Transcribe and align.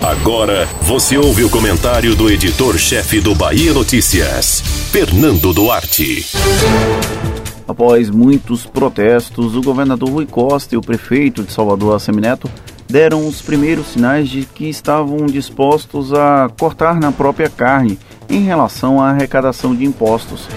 Agora 0.00 0.66
você 0.82 1.18
ouve 1.18 1.44
o 1.44 1.50
comentário 1.50 2.14
do 2.14 2.30
editor-chefe 2.30 3.20
do 3.20 3.34
Bahia 3.34 3.72
Notícias, 3.72 4.60
Fernando 4.90 5.52
Duarte. 5.52 6.26
Após 7.68 8.08
muitos 8.10 8.64
protestos, 8.64 9.54
o 9.54 9.62
governador 9.62 10.08
Rui 10.08 10.26
Costa 10.26 10.74
e 10.74 10.78
o 10.78 10.80
prefeito 10.80 11.42
de 11.42 11.52
Salvador, 11.52 11.94
Assemineto, 11.94 12.50
deram 12.88 13.26
os 13.28 13.40
primeiros 13.40 13.88
sinais 13.88 14.28
de 14.28 14.44
que 14.44 14.68
estavam 14.68 15.26
dispostos 15.26 16.12
a 16.12 16.50
cortar 16.58 16.98
na 16.98 17.12
própria 17.12 17.48
carne 17.48 17.98
em 18.28 18.40
relação 18.40 19.00
à 19.00 19.10
arrecadação 19.10 19.74
de 19.74 19.84
impostos. 19.84 20.48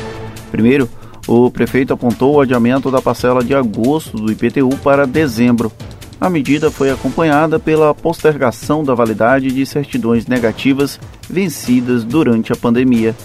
Primeiro, 0.51 0.89
o 1.27 1.51
prefeito 1.51 1.93
apontou 1.93 2.35
o 2.35 2.41
adiamento 2.41 2.89
da 2.89 3.01
parcela 3.01 3.43
de 3.43 3.53
agosto 3.53 4.17
do 4.17 4.31
IPTU 4.31 4.77
para 4.83 5.05
dezembro. 5.05 5.71
A 6.19 6.29
medida 6.29 6.71
foi 6.71 6.89
acompanhada 6.89 7.59
pela 7.59 7.93
postergação 7.93 8.83
da 8.83 8.93
validade 8.93 9.51
de 9.51 9.65
certidões 9.65 10.25
negativas 10.25 10.99
vencidas 11.29 12.03
durante 12.03 12.53
a 12.53 12.55
pandemia. 12.55 13.15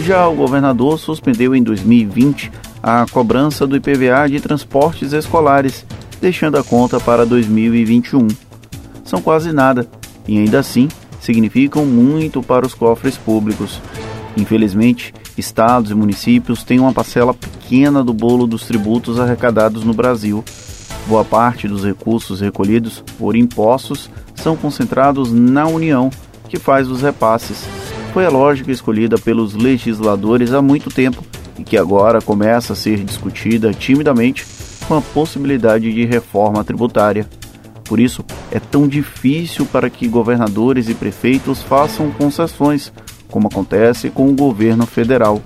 Já 0.00 0.26
o 0.26 0.34
governador 0.34 0.98
suspendeu 0.98 1.54
em 1.54 1.62
2020 1.62 2.50
a 2.82 3.06
cobrança 3.10 3.66
do 3.66 3.76
IPVA 3.76 4.28
de 4.28 4.40
transportes 4.40 5.12
escolares, 5.12 5.86
deixando 6.20 6.58
a 6.58 6.64
conta 6.64 6.98
para 6.98 7.24
2021. 7.24 8.26
São 9.04 9.22
quase 9.22 9.52
nada, 9.52 9.86
e 10.26 10.38
ainda 10.38 10.58
assim 10.58 10.88
significam 11.20 11.86
muito 11.86 12.42
para 12.42 12.66
os 12.66 12.74
cofres 12.74 13.16
públicos. 13.16 13.80
Infelizmente, 14.36 15.14
estados 15.38 15.90
e 15.90 15.94
municípios 15.94 16.64
têm 16.64 16.80
uma 16.80 16.92
parcela 16.92 17.32
pequena 17.32 18.02
do 18.02 18.12
bolo 18.12 18.46
dos 18.46 18.66
tributos 18.66 19.20
arrecadados 19.20 19.84
no 19.84 19.94
Brasil. 19.94 20.44
Boa 21.06 21.24
parte 21.24 21.66
dos 21.66 21.84
recursos 21.84 22.40
recolhidos 22.40 23.02
por 23.18 23.34
impostos 23.36 24.08
são 24.34 24.56
concentrados 24.56 25.32
na 25.32 25.66
União, 25.66 26.10
que 26.48 26.58
faz 26.58 26.88
os 26.88 27.02
repasses. 27.02 27.64
Foi 28.12 28.24
a 28.24 28.30
lógica 28.30 28.70
escolhida 28.70 29.18
pelos 29.18 29.54
legisladores 29.54 30.52
há 30.52 30.62
muito 30.62 30.90
tempo 30.90 31.24
e 31.58 31.64
que 31.64 31.76
agora 31.76 32.20
começa 32.20 32.72
a 32.72 32.76
ser 32.76 33.02
discutida 33.04 33.72
timidamente 33.72 34.46
com 34.86 34.96
a 34.96 35.00
possibilidade 35.00 35.92
de 35.92 36.04
reforma 36.04 36.62
tributária. 36.62 37.28
Por 37.84 37.98
isso, 37.98 38.24
é 38.50 38.60
tão 38.60 38.86
difícil 38.86 39.66
para 39.66 39.90
que 39.90 40.08
governadores 40.08 40.88
e 40.88 40.94
prefeitos 40.94 41.62
façam 41.62 42.10
concessões, 42.10 42.92
como 43.28 43.48
acontece 43.48 44.08
com 44.08 44.28
o 44.28 44.34
governo 44.34 44.86
federal. 44.86 45.42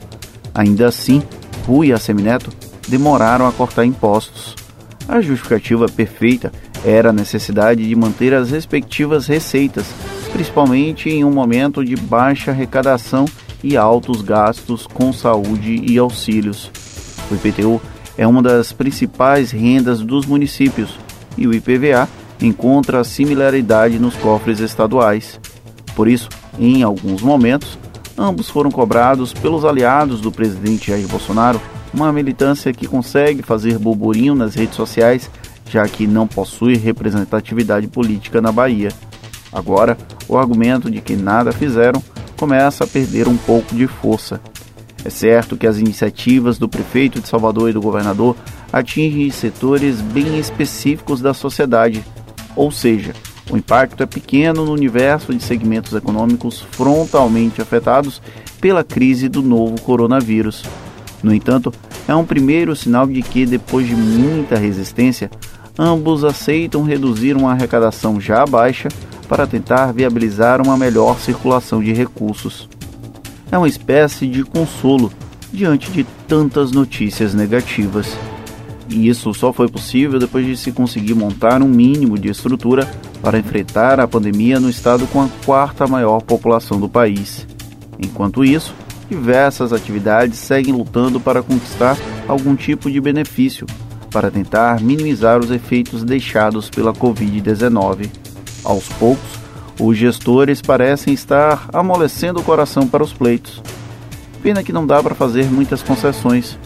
Ainda 0.54 0.88
assim, 0.88 1.22
Rui 1.66 1.88
e 1.88 1.92
a 1.92 1.98
Semineto 1.98 2.50
demoraram 2.88 3.46
a 3.46 3.52
cortar 3.52 3.84
impostos. 3.84 4.65
A 5.08 5.20
justificativa 5.20 5.86
perfeita 5.86 6.52
era 6.84 7.10
a 7.10 7.12
necessidade 7.12 7.86
de 7.86 7.94
manter 7.94 8.34
as 8.34 8.50
respectivas 8.50 9.26
receitas, 9.26 9.86
principalmente 10.32 11.08
em 11.08 11.24
um 11.24 11.32
momento 11.32 11.84
de 11.84 11.94
baixa 11.96 12.50
arrecadação 12.50 13.24
e 13.62 13.76
altos 13.76 14.20
gastos 14.20 14.86
com 14.86 15.12
saúde 15.12 15.80
e 15.88 15.96
auxílios. 15.96 16.70
O 17.30 17.34
IPTU 17.34 17.80
é 18.18 18.26
uma 18.26 18.42
das 18.42 18.72
principais 18.72 19.50
rendas 19.50 20.00
dos 20.00 20.26
municípios 20.26 20.98
e 21.36 21.46
o 21.46 21.54
IPVA 21.54 22.08
encontra 22.40 23.04
similaridade 23.04 23.98
nos 23.98 24.16
cofres 24.16 24.60
estaduais. 24.60 25.40
Por 25.94 26.08
isso, 26.08 26.28
em 26.58 26.82
alguns 26.82 27.22
momentos, 27.22 27.78
ambos 28.16 28.48
foram 28.48 28.70
cobrados 28.70 29.32
pelos 29.32 29.64
aliados 29.64 30.20
do 30.20 30.32
presidente 30.32 30.88
Jair 30.88 31.06
Bolsonaro, 31.06 31.60
uma 31.96 32.12
militância 32.12 32.72
que 32.74 32.86
consegue 32.86 33.42
fazer 33.42 33.78
burburinho 33.78 34.34
nas 34.34 34.54
redes 34.54 34.76
sociais, 34.76 35.30
já 35.68 35.88
que 35.88 36.06
não 36.06 36.28
possui 36.28 36.76
representatividade 36.76 37.88
política 37.88 38.40
na 38.40 38.52
Bahia. 38.52 38.90
Agora, 39.50 39.96
o 40.28 40.36
argumento 40.36 40.90
de 40.90 41.00
que 41.00 41.16
nada 41.16 41.52
fizeram 41.52 42.02
começa 42.36 42.84
a 42.84 42.86
perder 42.86 43.26
um 43.26 43.36
pouco 43.36 43.74
de 43.74 43.86
força. 43.86 44.38
É 45.04 45.08
certo 45.08 45.56
que 45.56 45.66
as 45.66 45.78
iniciativas 45.78 46.58
do 46.58 46.68
prefeito 46.68 47.18
de 47.18 47.28
Salvador 47.28 47.70
e 47.70 47.72
do 47.72 47.80
governador 47.80 48.36
atingem 48.70 49.30
setores 49.30 50.00
bem 50.02 50.38
específicos 50.38 51.22
da 51.22 51.32
sociedade, 51.32 52.04
ou 52.54 52.70
seja, 52.70 53.14
o 53.48 53.56
impacto 53.56 54.02
é 54.02 54.06
pequeno 54.06 54.64
no 54.64 54.72
universo 54.72 55.32
de 55.32 55.42
segmentos 55.42 55.94
econômicos 55.94 56.60
frontalmente 56.72 57.62
afetados 57.62 58.20
pela 58.60 58.84
crise 58.84 59.28
do 59.28 59.40
novo 59.40 59.80
coronavírus. 59.80 60.64
No 61.26 61.34
entanto, 61.34 61.74
é 62.06 62.14
um 62.14 62.24
primeiro 62.24 62.76
sinal 62.76 63.04
de 63.04 63.20
que, 63.20 63.44
depois 63.44 63.84
de 63.84 63.96
muita 63.96 64.54
resistência, 64.56 65.28
ambos 65.76 66.22
aceitam 66.22 66.84
reduzir 66.84 67.36
uma 67.36 67.50
arrecadação 67.50 68.20
já 68.20 68.46
baixa 68.46 68.88
para 69.28 69.44
tentar 69.44 69.90
viabilizar 69.90 70.62
uma 70.62 70.76
melhor 70.76 71.18
circulação 71.18 71.82
de 71.82 71.92
recursos. 71.92 72.68
É 73.50 73.58
uma 73.58 73.66
espécie 73.66 74.28
de 74.28 74.44
consolo 74.44 75.12
diante 75.52 75.90
de 75.90 76.04
tantas 76.28 76.70
notícias 76.70 77.34
negativas. 77.34 78.16
E 78.88 79.08
isso 79.08 79.34
só 79.34 79.52
foi 79.52 79.66
possível 79.66 80.20
depois 80.20 80.46
de 80.46 80.56
se 80.56 80.70
conseguir 80.70 81.14
montar 81.14 81.60
um 81.60 81.68
mínimo 81.68 82.16
de 82.16 82.28
estrutura 82.28 82.88
para 83.20 83.36
enfrentar 83.36 83.98
a 83.98 84.06
pandemia 84.06 84.60
no 84.60 84.70
estado 84.70 85.08
com 85.08 85.20
a 85.20 85.28
quarta 85.44 85.88
maior 85.88 86.20
população 86.20 86.78
do 86.78 86.88
país. 86.88 87.44
Enquanto 87.98 88.44
isso, 88.44 88.72
diversas 89.08 89.72
atividades 89.72 90.38
seguem 90.38 90.74
lutando 90.74 91.20
para 91.20 91.42
conquistar 91.42 91.96
algum 92.28 92.54
tipo 92.56 92.90
de 92.90 93.00
benefício 93.00 93.66
para 94.16 94.30
tentar 94.30 94.80
minimizar 94.80 95.38
os 95.38 95.50
efeitos 95.50 96.02
deixados 96.02 96.70
pela 96.70 96.90
Covid-19. 96.92 98.08
Aos 98.64 98.88
poucos, 98.88 99.28
os 99.78 99.94
gestores 99.94 100.62
parecem 100.62 101.12
estar 101.12 101.68
amolecendo 101.70 102.40
o 102.40 102.42
coração 102.42 102.88
para 102.88 103.02
os 103.02 103.12
pleitos. 103.12 103.62
Pena 104.42 104.62
que 104.62 104.72
não 104.72 104.86
dá 104.86 105.02
para 105.02 105.14
fazer 105.14 105.44
muitas 105.50 105.82
concessões, 105.82 106.58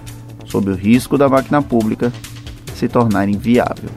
sob 0.46 0.70
o 0.70 0.76
risco 0.76 1.18
da 1.18 1.28
máquina 1.28 1.60
pública 1.60 2.12
se 2.74 2.86
tornar 2.86 3.28
inviável. 3.28 3.90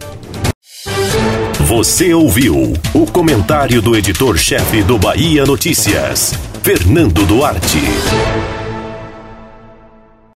Você 1.67 2.11
ouviu 2.11 2.73
o 2.93 3.05
comentário 3.05 3.83
do 3.83 3.95
editor-chefe 3.95 4.81
do 4.81 4.97
Bahia 4.97 5.45
Notícias, 5.45 6.33
Fernando 6.63 7.25
Duarte. 7.25 8.62